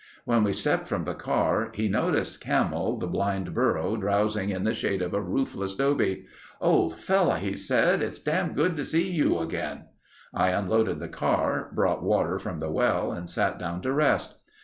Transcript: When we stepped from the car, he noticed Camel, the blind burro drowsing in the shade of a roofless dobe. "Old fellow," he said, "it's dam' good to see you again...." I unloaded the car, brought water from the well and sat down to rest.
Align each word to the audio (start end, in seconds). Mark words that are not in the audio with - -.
When 0.25 0.43
we 0.43 0.51
stepped 0.51 0.87
from 0.87 1.03
the 1.03 1.13
car, 1.13 1.69
he 1.75 1.87
noticed 1.87 2.41
Camel, 2.41 2.97
the 2.97 3.05
blind 3.05 3.53
burro 3.53 3.95
drowsing 3.97 4.49
in 4.49 4.63
the 4.63 4.73
shade 4.73 4.99
of 5.03 5.13
a 5.13 5.21
roofless 5.21 5.75
dobe. 5.75 6.23
"Old 6.59 6.95
fellow," 6.95 7.35
he 7.35 7.55
said, 7.55 8.01
"it's 8.01 8.19
dam' 8.19 8.53
good 8.55 8.75
to 8.77 8.83
see 8.83 9.11
you 9.11 9.37
again...." 9.37 9.83
I 10.33 10.49
unloaded 10.49 10.97
the 10.99 11.07
car, 11.07 11.69
brought 11.75 12.01
water 12.01 12.39
from 12.39 12.57
the 12.57 12.71
well 12.71 13.11
and 13.11 13.29
sat 13.29 13.59
down 13.59 13.83
to 13.83 13.91
rest. 13.93 14.39